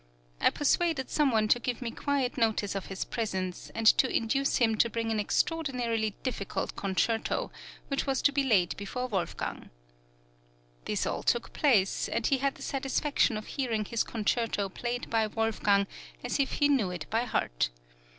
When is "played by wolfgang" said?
14.69-15.85